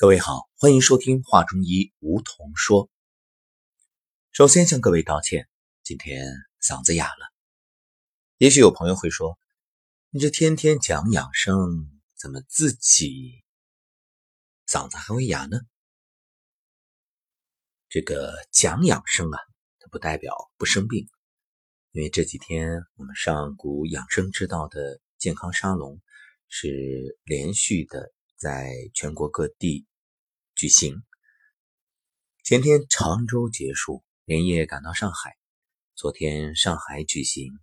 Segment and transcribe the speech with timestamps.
[0.00, 2.86] 各位好，欢迎收听《画中医梧桐说》。
[4.30, 5.48] 首先向各位道歉，
[5.82, 6.24] 今天
[6.62, 7.26] 嗓子哑了。
[8.36, 9.36] 也许有朋友会说
[10.10, 13.42] ：“你这天天讲养生，怎么自己
[14.68, 15.58] 嗓子还会哑呢？”
[17.90, 19.38] 这个讲养生啊，
[19.80, 21.08] 它不代表不生病，
[21.90, 26.00] 因为这几天我们上古养生之道的健康沙龙
[26.46, 28.12] 是连续的。
[28.38, 29.84] 在全国各地
[30.54, 31.02] 举行。
[32.44, 35.36] 前天常州结束，连夜赶到上海。
[35.96, 37.58] 昨天上海举行，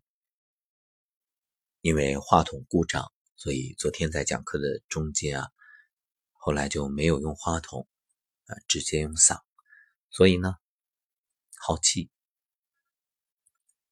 [1.79, 5.47] 因为话筒故障，所以昨天在讲课的中间啊，
[6.33, 7.87] 后来就没有用话筒，
[8.47, 9.39] 啊，直接用嗓。
[10.09, 10.55] 所以呢，
[11.57, 12.11] 好气。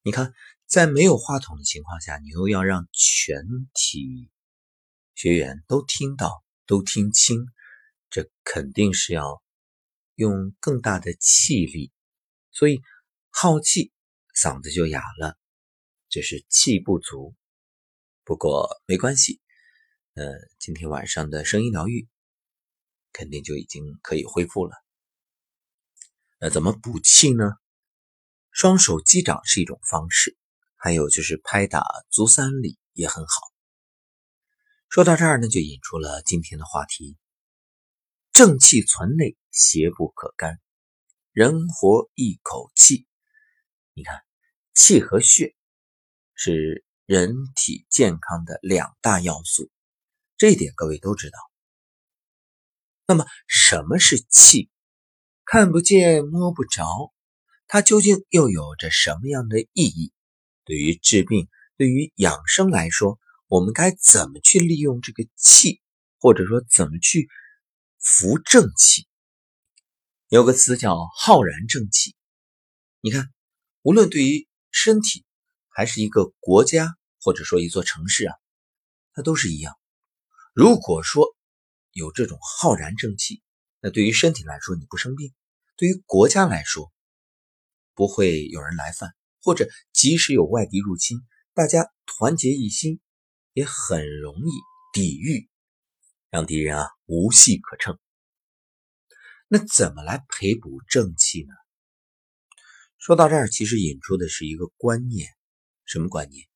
[0.02, 0.34] 你看，
[0.66, 4.30] 在没有话筒的情况下，你又要让全体
[5.14, 6.43] 学员都听到。
[6.66, 7.46] 都听清，
[8.10, 9.42] 这肯定是要
[10.14, 11.92] 用更大的气力，
[12.50, 12.80] 所以
[13.30, 13.92] 耗气，
[14.34, 15.36] 嗓子就哑了，
[16.08, 17.34] 这是气不足。
[18.24, 19.40] 不过没关系，
[20.14, 20.24] 呃，
[20.58, 22.08] 今天晚上的声音疗愈
[23.12, 24.72] 肯定就已经可以恢复了。
[26.40, 27.52] 那怎么补气呢？
[28.50, 30.36] 双手击掌是一种方式，
[30.76, 33.53] 还有就是拍打足三里也很好。
[34.94, 37.16] 说到这儿呢，就引出了今天的话题：
[38.30, 40.60] 正气存内，邪不可干。
[41.32, 43.08] 人活一口气，
[43.92, 44.22] 你看，
[44.72, 45.56] 气和血
[46.36, 49.68] 是人体健康的两大要素，
[50.36, 51.38] 这一点各位都知道。
[53.08, 54.70] 那么，什么是气？
[55.44, 57.12] 看不见摸不着，
[57.66, 60.12] 它究竟又有着什么样的意义？
[60.64, 63.18] 对于治病，对于养生来说？
[63.54, 65.80] 我们该怎么去利用这个气，
[66.18, 67.28] 或者说怎么去
[68.00, 69.06] 扶正气？
[70.26, 72.16] 有个词叫“浩然正气”。
[73.00, 73.32] 你看，
[73.82, 75.24] 无论对于身体，
[75.68, 78.34] 还是一个国家，或者说一座城市啊，
[79.12, 79.78] 它都是一样。
[80.52, 81.36] 如果说
[81.92, 83.40] 有这种浩然正气，
[83.78, 85.32] 那对于身体来说你不生病，
[85.76, 86.92] 对于国家来说
[87.94, 91.20] 不会有人来犯，或者即使有外敌入侵，
[91.52, 93.00] 大家团结一心。
[93.54, 94.50] 也很容易
[94.92, 95.48] 抵御，
[96.28, 97.98] 让敌人啊无隙可乘。
[99.46, 101.54] 那怎么来培补正气呢？
[102.98, 105.28] 说到这儿，其实引出的是一个观念，
[105.84, 106.48] 什么观念？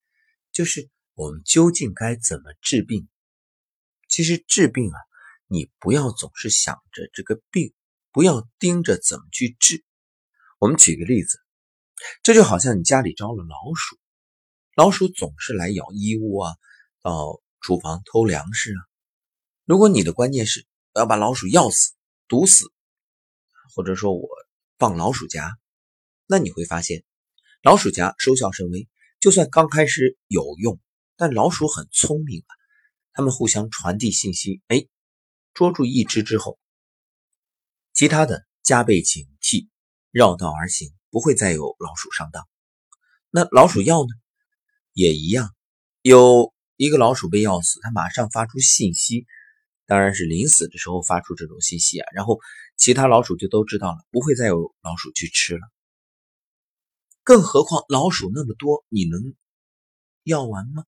[0.50, 3.08] 就是我们究竟该怎么治病？
[4.08, 4.98] 其实治病啊，
[5.46, 7.72] 你不要总是想着这个病，
[8.10, 9.84] 不要盯着怎么去治。
[10.58, 11.38] 我们举个例子，
[12.24, 13.96] 这就好像你家里招了老鼠，
[14.74, 16.56] 老鼠总是来咬衣物啊。
[17.02, 18.80] 到厨房偷粮食啊！
[19.64, 21.92] 如果你的观念是我要把老鼠药死、
[22.26, 22.64] 毒死，
[23.74, 24.28] 或者说我
[24.78, 25.58] 放老鼠夹，
[26.26, 27.04] 那你会发现
[27.62, 28.88] 老鼠夹收效甚微。
[29.20, 30.80] 就算刚开始有用，
[31.16, 32.52] 但老鼠很聪明啊，
[33.12, 34.62] 它们互相传递信息。
[34.68, 34.86] 哎，
[35.54, 36.58] 捉住一只之后，
[37.92, 39.68] 其他的加倍警惕，
[40.10, 42.48] 绕道而行，不会再有老鼠上当。
[43.30, 44.08] 那老鼠药呢，
[44.92, 45.54] 也一样
[46.02, 46.52] 有。
[46.78, 49.26] 一个老鼠被药死，它马上发出信息，
[49.84, 52.38] 当然是临死的时候发出这种信息啊，然后
[52.76, 55.60] 其他老鼠就都知道了，不会再有老鼠去吃了。
[57.24, 59.34] 更何况老鼠那么多，你能
[60.22, 60.84] 药完吗？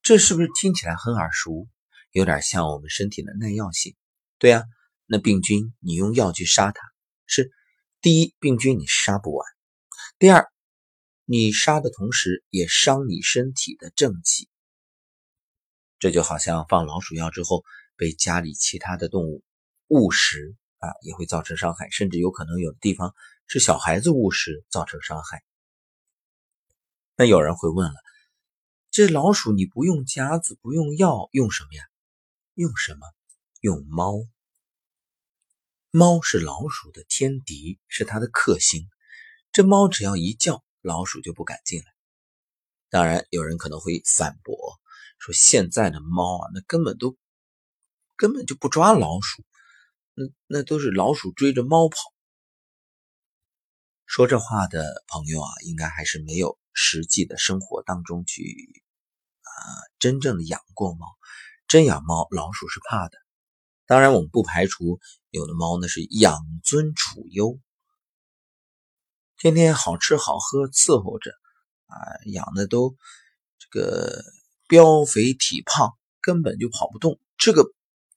[0.00, 1.68] 这是不是听起来很耳熟？
[2.12, 3.94] 有点像我们身体的耐药性。
[4.38, 4.64] 对啊，
[5.04, 6.80] 那病菌你用药去杀它，
[7.26, 7.50] 是
[8.00, 9.44] 第一，病菌你杀不完；
[10.18, 10.50] 第二。
[11.30, 14.48] 你杀的同时，也伤你身体的正气。
[15.98, 17.66] 这就好像放老鼠药之后，
[17.96, 19.44] 被家里其他的动物
[19.88, 23.14] 误食啊，也会造成伤害，甚至有可能有的地方
[23.46, 25.44] 是小孩子误食造成伤害。
[27.14, 27.96] 那有人会问了，
[28.90, 31.84] 这老鼠你不用夹子，不用药，用什么呀？
[32.54, 33.06] 用什么？
[33.60, 34.14] 用猫。
[35.90, 38.88] 猫是老鼠的天敌，是它的克星。
[39.52, 40.64] 这猫只要一叫。
[40.88, 41.86] 老鼠就不敢进来。
[42.88, 44.56] 当然，有人可能会反驳
[45.18, 47.18] 说：“现在的猫啊，那根本都
[48.16, 49.44] 根本就不抓老鼠，
[50.14, 51.98] 那那都是老鼠追着猫跑。”
[54.08, 58.82] 说这话的朋友啊，应该还是没有实际的生活当中去
[59.42, 59.52] 啊
[59.98, 61.06] 真正的养过猫。
[61.66, 63.18] 真养猫，老鼠是怕的。
[63.84, 64.98] 当然，我们不排除
[65.28, 67.60] 有的猫呢是养尊处优。
[69.38, 71.30] 天天好吃好喝伺候着，
[71.86, 71.94] 啊，
[72.26, 72.96] 养的都
[73.58, 74.24] 这个
[74.68, 77.20] 膘肥体胖，根本就跑不动。
[77.36, 77.64] 这个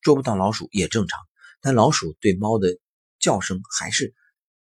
[0.00, 1.20] 捉不到老鼠也正常，
[1.60, 2.76] 但老鼠对猫的
[3.20, 4.14] 叫声还是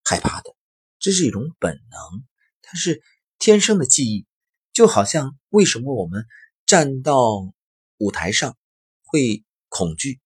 [0.04, 0.54] 害怕的，
[1.00, 2.26] 这是一种本能，
[2.62, 3.02] 它是
[3.40, 4.26] 天生的记忆，
[4.74, 6.26] 就好像为什么我们
[6.66, 7.54] 站到
[8.00, 8.58] 舞台上
[9.06, 10.20] 会恐惧，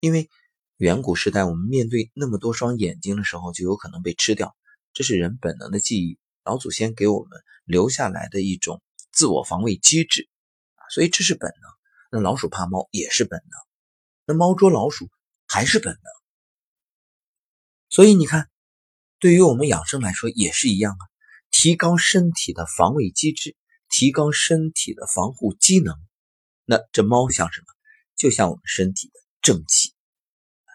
[0.00, 0.30] 因为
[0.78, 4.56] 远古时代我们面对那么多双眼睛的时候就有可能被吃掉，
[4.98, 10.28] 这是人本能的记忆，老祖先给我们留下来的一种自我防卫机制
[10.90, 11.70] 所以这是本能。
[12.10, 13.60] 那老鼠怕猫也是本能，
[14.24, 15.08] 那猫捉老鼠
[15.46, 16.02] 还是本能。
[17.90, 18.50] 所以你看，
[19.20, 21.04] 对于我们养生来说也是一样啊，
[21.52, 23.54] 提高身体的防卫机制，
[23.88, 25.94] 提高身体的防护机能。
[26.64, 27.66] 那这猫像什么？
[28.16, 29.94] 就像我们身体的正气。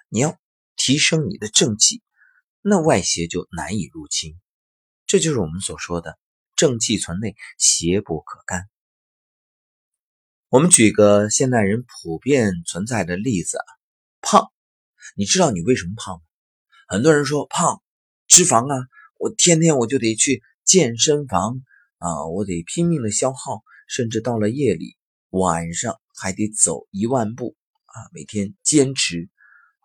[0.07, 0.39] 你要
[0.77, 2.01] 提升你的正气，
[2.63, 4.39] 那外邪就难以入侵。
[5.05, 6.17] 这就是我们所说的
[6.55, 8.69] 正气存内，邪不可干。
[10.47, 13.65] 我们举个现代人普遍存在的例子啊，
[14.21, 14.51] 胖，
[15.15, 16.21] 你知道你为什么胖吗？
[16.87, 17.83] 很多人说胖，
[18.27, 18.87] 脂肪啊，
[19.19, 21.61] 我天天我就得去健身房
[21.97, 24.95] 啊，我得拼命的消耗，甚至到了夜里
[25.29, 29.29] 晚上还得走一万步啊，每天坚持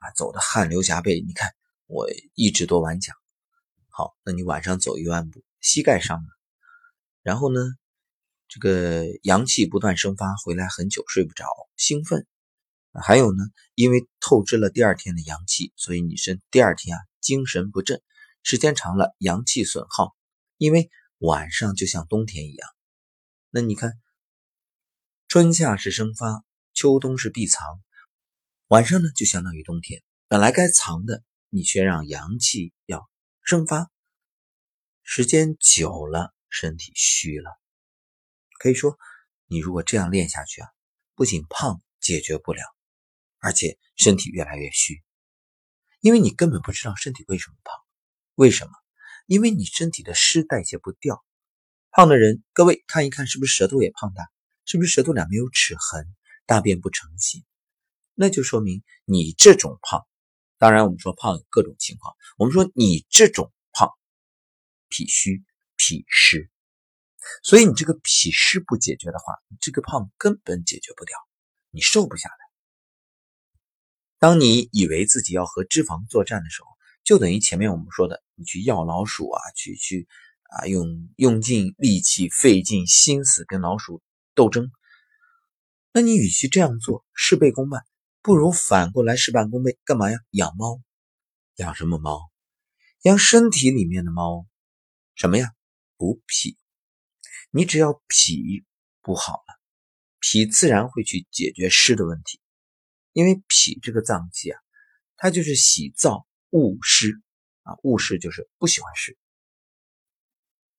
[0.01, 1.21] 啊，走的汗流浃背。
[1.21, 1.51] 你看
[1.89, 3.17] 我一直都顽强。
[3.89, 6.29] 好，那你晚上走一万步，膝盖伤了，
[7.23, 7.61] 然后呢？
[8.51, 11.45] 这个阳气不断生发，回来很久睡不着，
[11.77, 12.27] 兴奋。
[12.95, 13.45] 还有呢，
[13.75, 18.01] 因为透支了第二天的阳气，所以你是第二天啊精神不振，
[18.43, 20.17] 时间长了阳气损耗。
[20.57, 22.71] 因为晚上就像冬天一样，
[23.51, 23.93] 那你看，
[25.29, 26.43] 春夏是生发，
[26.73, 27.63] 秋冬是闭藏，
[28.69, 33.09] 晚上呢就相当于冬天，本来该藏的，你却让阳气要
[33.43, 33.91] 生发，
[35.03, 37.59] 时间久了，身体虚了。
[38.59, 38.99] 可以说，
[39.47, 40.69] 你如果这样练下去啊，
[41.15, 42.63] 不仅胖解决不了，
[43.39, 45.03] 而且身体越来越虚，
[46.01, 47.75] 因为你根本不知道身体为什么胖。
[48.35, 48.73] 为什么？
[49.27, 51.25] 因为你身体的湿代谢不掉。
[51.91, 54.25] 胖的人，各位看一看，是不是舌头也胖大？
[54.65, 56.15] 是不是舌头两边有齿痕，
[56.45, 57.45] 大便不成形？
[58.15, 60.08] 那就说明你这种胖，
[60.59, 63.91] 当然我们说胖有各种情况，我们说你这种胖，
[64.89, 65.45] 脾虚
[65.77, 66.51] 脾湿。
[67.43, 71.17] 所以你这个脾湿不解决的话，你这个胖根本解决不掉，
[71.71, 72.37] 你瘦不下来。
[74.19, 76.69] 当你以为自己要和脂肪作战的时候，
[77.05, 80.09] 就等于前面我们说的，你去要老鼠啊，去去
[80.43, 84.03] 啊，用用尽力气、费尽心思跟老鼠
[84.35, 84.73] 斗争。
[85.93, 87.85] 那你与其这样做事倍功半，
[88.21, 90.19] 不如反过来事半功倍，干嘛呀？
[90.31, 90.81] 养猫，
[91.57, 92.31] 养什么猫？
[93.03, 94.47] 养身体里面的猫，
[95.15, 95.53] 什么呀？
[95.97, 96.59] 补脾。
[97.51, 98.65] 你只要脾
[99.01, 99.61] 不好了，
[100.21, 102.41] 脾自然会去解决湿的问题，
[103.13, 104.61] 因为脾这个脏器啊，
[105.17, 107.23] 它就是喜燥恶湿
[107.63, 109.17] 啊，恶湿就是不喜欢湿。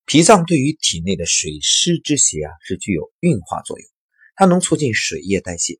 [0.05, 3.89] 脾脏对于体内的水湿之邪啊，是具有运化作用，
[4.35, 5.79] 它能促进水液代谢。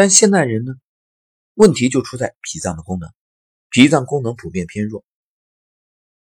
[0.00, 0.72] 但现代人呢，
[1.52, 3.10] 问题就出在脾脏的功能，
[3.68, 5.04] 脾脏功能普遍偏弱，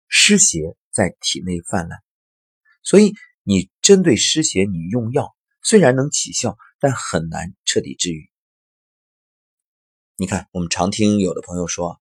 [0.07, 1.99] 湿邪在体内泛滥，
[2.85, 3.15] 所以。
[3.43, 8.31] 你针对湿邪，你用药虽然能起效，但很难彻底治愈。
[10.17, 12.01] 你看，我们常听有的朋友说，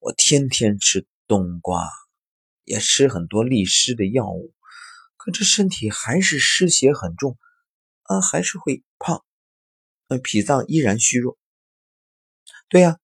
[0.00, 1.88] 我天天吃冬瓜，
[2.64, 4.52] 也吃很多利湿的药物，
[5.16, 7.38] 可这身体还是湿邪很重
[8.02, 9.24] 啊，还是会胖，
[10.14, 11.38] 那脾脏依然虚弱。
[12.68, 12.98] 对呀，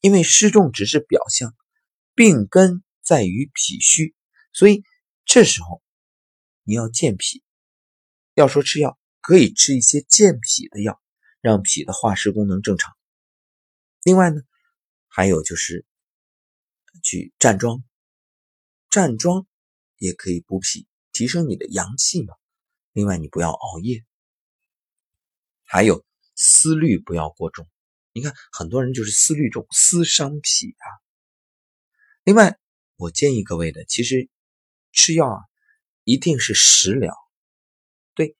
[0.00, 1.56] 因为湿重只是表象，
[2.14, 4.14] 病根在于脾虚，
[4.52, 4.84] 所以
[5.24, 5.82] 这时候。
[6.62, 7.42] 你要健脾，
[8.34, 11.02] 要说吃药可以吃一些健脾的药，
[11.40, 12.96] 让脾的化湿功能正常。
[14.04, 14.42] 另外呢，
[15.08, 15.84] 还有就是
[17.02, 17.82] 去站桩，
[18.88, 19.48] 站桩
[19.96, 22.36] 也可以补脾，提升你的阳气嘛。
[22.92, 24.04] 另外，你不要熬夜，
[25.64, 26.04] 还有
[26.40, 27.68] 思虑不要过重。
[28.12, 30.86] 你看很多人就是思虑重，思伤脾啊。
[32.24, 32.58] 另外，
[32.96, 34.28] 我建议各位的，其实
[34.92, 35.38] 吃药啊。
[36.04, 37.14] 一定是食疗，
[38.14, 38.34] 对，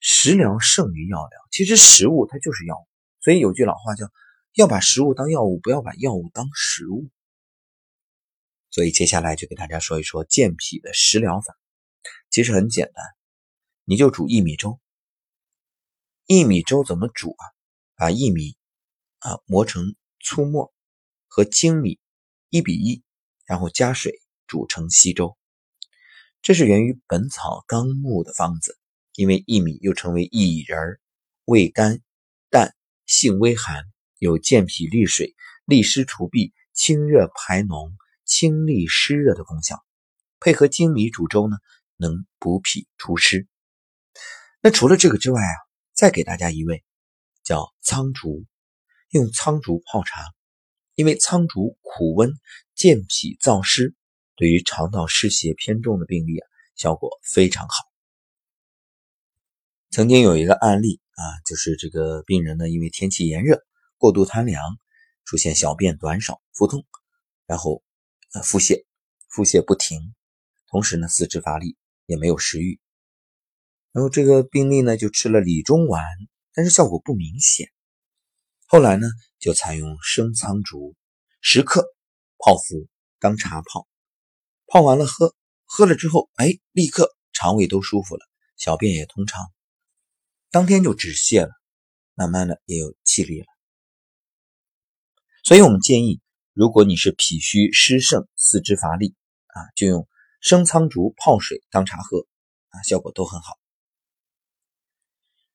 [0.00, 1.40] 食疗胜于药疗。
[1.50, 2.84] 其实食物它就是药物，
[3.20, 4.10] 所以有句老话叫
[4.52, 7.08] “要把食物当药物，不要把药物当食物”。
[8.70, 11.56] 所以接下来就给大家说一说健脾的食疗法。
[12.28, 13.04] 其实很简单，
[13.84, 14.78] 你就煮薏米粥。
[16.26, 17.44] 薏米粥怎么煮啊？
[17.94, 18.56] 把薏米
[19.20, 20.74] 啊磨成粗末，
[21.28, 22.00] 和精米
[22.50, 23.04] 一比一，
[23.44, 25.38] 然后加水煮成稀粥。
[26.42, 28.76] 这是源于《本草纲目》的方子，
[29.14, 30.98] 因为薏米又称为薏仁，
[31.44, 32.00] 味甘
[32.50, 32.74] 淡，
[33.06, 33.84] 性微寒，
[34.18, 37.92] 有健脾利水、利湿除痹、清热排脓、
[38.24, 39.80] 清利湿热的功效。
[40.40, 41.56] 配合粳米煮粥呢，
[41.96, 43.46] 能补脾除湿。
[44.60, 45.54] 那除了这个之外啊，
[45.96, 46.84] 再给大家一味，
[47.42, 48.44] 叫苍竹，
[49.08, 50.20] 用苍竹泡茶，
[50.94, 52.34] 因为苍竹苦温，
[52.74, 53.94] 健脾燥湿，
[54.34, 57.76] 对于肠道湿邪偏重的病例啊，效果非常好。
[59.90, 63.64] 曾经有一个案例啊，就是这个病人呢，因为天气炎热，
[63.96, 64.62] 过度贪凉，
[65.24, 66.84] 出现小便短少、腹痛，
[67.46, 67.82] 然后
[68.34, 68.84] 呃腹泻，
[69.28, 70.14] 腹泻不停，
[70.66, 72.78] 同时呢四肢乏力，也没有食欲。
[73.96, 76.04] 然后这个病例呢就吃了理中丸，
[76.52, 77.72] 但是效果不明显。
[78.66, 79.06] 后来呢
[79.38, 80.94] 就采用生苍竹
[81.40, 81.82] 十克
[82.36, 82.88] 泡服
[83.18, 83.88] 当茶泡，
[84.66, 85.34] 泡完了喝，
[85.64, 88.26] 喝了之后，哎，立刻肠胃都舒服了，
[88.58, 89.50] 小便也通畅。
[90.50, 91.52] 当天就止泻了，
[92.12, 93.46] 慢慢的也有气力了。
[95.42, 96.20] 所以我们建议，
[96.52, 99.14] 如果你是脾虚湿盛、四肢乏力
[99.46, 100.06] 啊，就用
[100.42, 102.26] 生苍竹泡水当茶喝
[102.68, 103.58] 啊，效果都很好。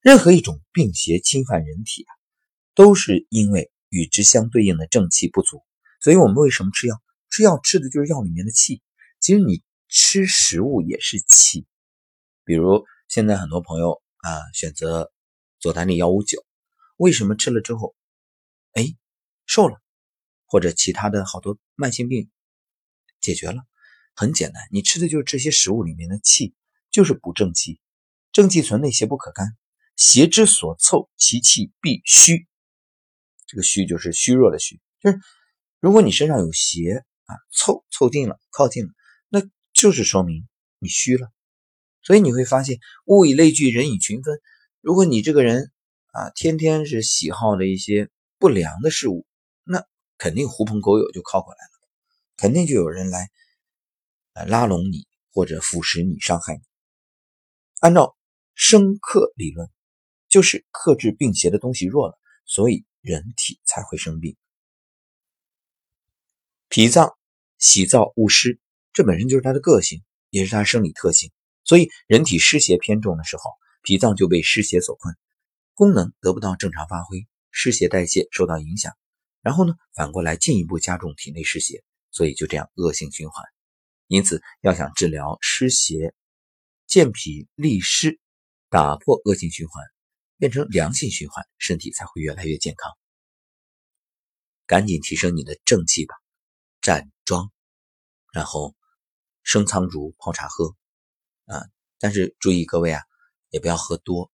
[0.01, 2.11] 任何一种病邪侵犯人体啊，
[2.75, 5.63] 都是因为与之相对应的正气不足。
[6.01, 7.01] 所以我们为什么吃药？
[7.29, 8.81] 吃药吃的就是药里面的气。
[9.19, 11.65] 其实你吃食物也是气，
[12.43, 14.01] 比如现在很多朋友。
[14.23, 15.11] 啊，选择
[15.57, 16.45] 左丹尼幺五九，
[16.97, 17.95] 为什么吃了之后，
[18.73, 18.85] 哎，
[19.47, 19.81] 瘦了，
[20.45, 22.29] 或者其他的好多慢性病
[23.19, 23.63] 解决了？
[24.13, 26.53] 很简单，你吃的就是这些食物里面的气，
[26.91, 27.81] 就是补正气。
[28.31, 29.57] 正气存内，邪不可干。
[30.01, 32.47] 邪之所凑，其气必虚。
[33.45, 35.19] 这个虚就是虚弱的虚，就是
[35.79, 38.89] 如果你身上有邪啊，凑凑近了，靠近了，
[39.29, 39.43] 那
[39.73, 40.47] 就是说明
[40.79, 41.31] 你虚了。
[42.01, 44.41] 所以你会发现，物以类聚，人以群分。
[44.79, 45.71] 如果你这个人
[46.13, 49.27] 啊，天天是喜好的一些不良的事物，
[49.63, 49.85] 那
[50.17, 51.87] 肯定狐朋狗友就靠过来了，
[52.37, 53.29] 肯定就有人来
[54.33, 56.61] 来拉拢你，或者腐蚀你、伤害你。
[57.81, 58.17] 按照
[58.55, 59.69] 生克理论，
[60.31, 64.35] 就是克制病邪的东西弱了，所以人体才会生病。
[66.69, 67.17] 脾脏
[67.59, 68.59] 喜燥恶湿，
[68.93, 71.31] 这本身就是它的个性，也是它生理特性。
[71.63, 73.43] 所以，人体湿邪偏重的时候，
[73.83, 75.15] 脾脏就被湿邪所困，
[75.75, 78.93] 功能得不到正常发挥，湿邪代谢受到影响，
[79.41, 83.45] 然后呢，反过来进一步加重体内湿邪，所以就这样恶性循环。
[84.07, 86.15] 因此，要想治疗湿邪、
[86.87, 88.19] 健脾利湿，
[88.69, 89.85] 打破恶性循环，
[90.41, 92.97] 变成良性循环，身体才会越来越健康。
[94.65, 96.15] 赶紧提升你的正气吧，
[96.81, 97.51] 站桩，
[98.33, 98.75] 然后
[99.43, 100.75] 生苍竹泡茶喝。
[101.45, 101.69] 啊，
[101.99, 103.03] 但是注意各位啊，
[103.51, 104.31] 也不要喝多，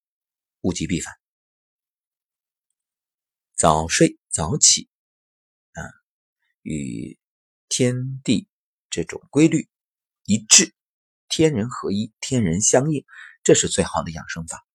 [0.62, 1.14] 物极必反。
[3.58, 4.88] 早睡早起
[5.74, 5.84] 啊，
[6.62, 7.20] 与
[7.68, 8.48] 天地
[8.90, 9.68] 这种规律
[10.24, 10.74] 一致，
[11.28, 13.04] 天人合一，天人相应，
[13.44, 14.66] 这是最好的养生法。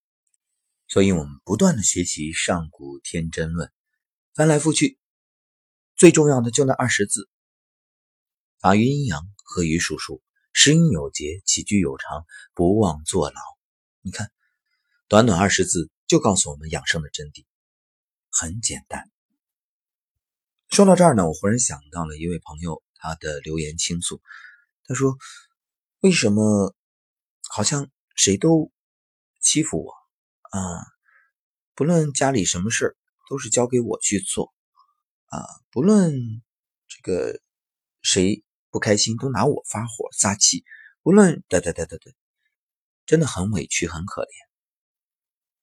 [0.93, 3.73] 所以我们不断的学习上古天真论，
[4.35, 4.99] 翻来覆去，
[5.97, 7.31] 最重要的就那二十字：
[8.61, 10.23] 法于阴阳，和于术数。
[10.53, 13.41] 食饮有节，起居有常，不忘坐牢。
[14.03, 14.31] 你看，
[15.09, 17.47] 短短二十字就告诉我们养生的真谛，
[18.29, 19.11] 很简单。
[20.69, 24.21] 说到这儿呢，我忽然想到了一位朋友，他的留言倾诉，
[24.85, 25.17] 他说
[26.01, 26.77] ：“为什么
[27.49, 28.71] 好像谁都
[29.41, 29.95] 欺负我
[30.53, 30.87] 啊？
[31.75, 32.97] 不论家里什么事
[33.29, 34.55] 都是交给我去做
[35.27, 36.13] 啊，不论
[36.89, 37.41] 这个
[38.01, 38.43] 谁。”
[38.73, 40.65] 不开心都拿我发火撒气，
[41.03, 42.17] 无论对对对对对，
[43.05, 44.29] 真的很委屈很可怜。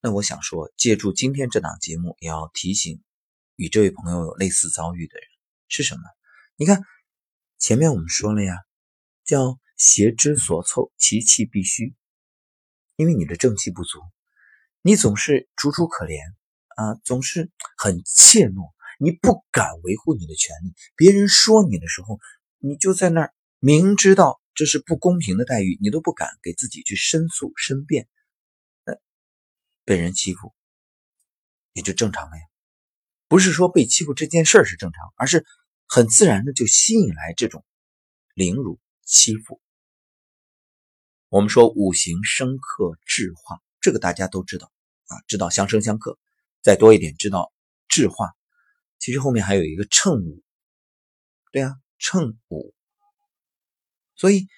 [0.00, 3.02] 那我想说，借助今天这档节目，也要提醒
[3.56, 5.28] 与这位朋友有类似遭遇的人
[5.66, 6.02] 是什么？
[6.54, 6.84] 你看
[7.58, 8.54] 前面我们说了呀，
[9.24, 11.96] 叫邪之所凑，其气必虚。
[12.94, 13.98] 因为你的正气不足，
[14.82, 16.20] 你总是楚楚可怜
[16.76, 20.74] 啊，总是很怯懦，你不敢维护你的权利。
[20.96, 22.18] 别人说你的时候。
[22.62, 28.06] 你就在那儿，明知道这是不公平的待遇，你都不敢给自己去申诉申辩，
[28.84, 28.92] 那
[29.86, 30.52] 被人欺负
[31.72, 32.42] 也就正常了呀。
[33.28, 35.46] 不是说被欺负这件事是正常，而是
[35.86, 37.64] 很自然的就吸引来这种
[38.34, 39.58] 凌辱欺负。
[41.30, 44.72] 我们说五行生克制化，这个大家都知道
[45.06, 46.18] 啊，知道相生相克，
[46.62, 47.52] 再多一点知道
[47.88, 48.30] 制化。
[48.98, 50.42] 其实后面还有一个乘五，
[51.52, 51.80] 对啊。
[52.02, 52.74] 乘五，
[54.16, 54.48] 所以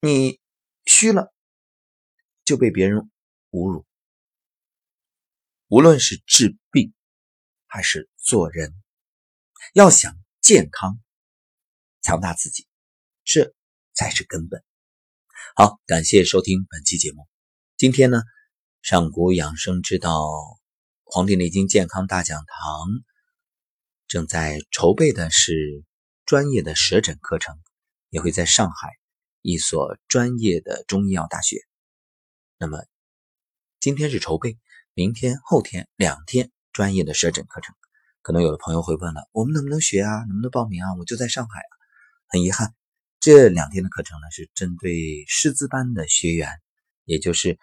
[0.00, 0.40] 你
[0.86, 1.34] 虚了
[2.46, 3.10] 就被别人
[3.50, 3.84] 侮辱。
[5.66, 6.94] 无论是治病
[7.66, 8.72] 还是做人？
[9.74, 10.98] 要想健康，
[12.00, 12.66] 强大自己，
[13.22, 13.54] 这
[13.92, 14.64] 才是根本。
[15.54, 17.28] 好，感谢收听本期节目。
[17.78, 18.24] 今天呢，
[18.82, 20.10] 上古养生之道
[21.04, 22.88] 《黄帝内经健康大讲堂》
[24.08, 25.84] 正在筹备的是
[26.26, 27.56] 专业的舌诊课程，
[28.10, 28.90] 也会在上海
[29.42, 31.60] 一所专业的中医药大学。
[32.58, 32.84] 那么
[33.78, 34.58] 今天是筹备，
[34.92, 37.76] 明天、后天两天专业的舌诊课程。
[38.22, 40.24] 可能有的朋友会问了，我们能不能学啊？
[40.24, 40.96] 能不能报名啊？
[40.98, 41.72] 我就在上海啊。
[42.26, 42.74] 很遗憾，
[43.20, 46.60] 这两天的课程呢是针对师资班的学员，
[47.08, 47.58] 也就是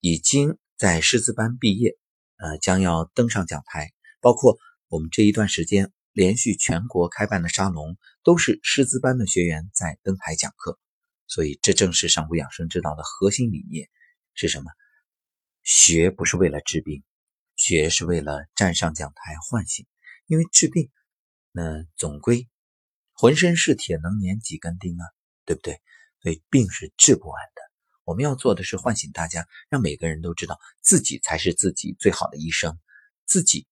[0.00, 1.98] 已经在师资班毕业，
[2.38, 3.92] 呃，将要登上讲台。
[4.22, 4.56] 包括
[4.88, 10.80] 我们这一段时间连续全国开办的沙龙，都是师资班的学员在登台讲课。
[11.26, 13.90] 所以，这正是上古养生之道的核心理念
[14.32, 14.70] 是什么？
[15.62, 17.04] 学不是为了治病。
[17.56, 19.86] 学是为了站上讲台唤醒，
[20.26, 20.90] 因为治病，
[21.52, 22.48] 那总归
[23.12, 25.04] 浑身是铁，能粘几根钉啊，
[25.44, 25.82] 对不对？
[26.22, 27.63] 所以病是治不完的。
[28.04, 32.78] 我们要做的是唤醒大家，让每个人都知道自己才是自己最好的医生，
[33.26, 33.66] 自己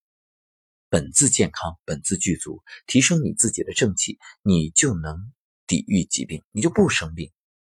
[0.88, 5.32] 本自健康，本自具足，提升你自己的正气，你就能
[5.66, 7.30] 抵御疾病，你就不生病。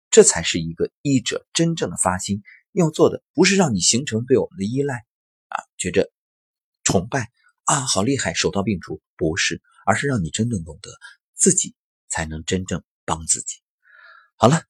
[0.09, 5.05] 这才是一个医者真正的发心要做的，不是让你形成对我们的依赖。
[5.47, 6.11] 啊，觉着
[6.83, 7.31] 崇拜
[7.65, 10.89] 啊，好厉害，手到病除，不是，而是让你真正懂得
[11.33, 11.75] 自己
[12.07, 13.57] 才能真正帮自己。
[14.37, 14.63] 好了，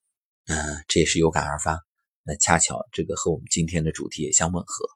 [0.47, 1.79] 嗯，这也是有感而发，
[2.23, 4.87] 那恰巧这个和我们今天的主题也相吻合。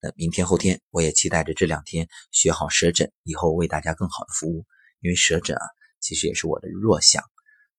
[0.00, 4.66] 那明天后天，我也期待着这两天学好舌诊，以后为大家更好的服务。
[5.00, 5.64] 因为舌诊啊，
[6.00, 7.22] 其实也是我的弱项，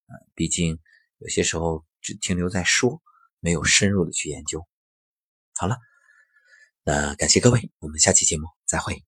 [0.07, 0.79] 嗯，毕竟
[1.17, 3.01] 有些时候只停留在说，
[3.39, 4.65] 没有深入的去研究。
[5.55, 5.77] 好了。
[6.87, 9.03] 那感谢各位，我们下期节目再会。